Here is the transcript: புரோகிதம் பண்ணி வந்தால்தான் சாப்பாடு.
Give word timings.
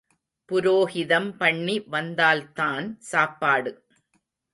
புரோகிதம் 0.49 1.29
பண்ணி 1.37 1.75
வந்தால்தான் 1.87 2.97
சாப்பாடு. 2.99 3.73